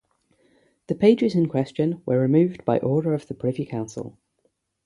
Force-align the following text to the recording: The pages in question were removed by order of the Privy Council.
The 0.87 0.95
pages 0.95 1.35
in 1.35 1.47
question 1.47 2.01
were 2.07 2.17
removed 2.19 2.65
by 2.65 2.79
order 2.79 3.13
of 3.13 3.27
the 3.27 3.35
Privy 3.35 3.67
Council. 3.67 4.17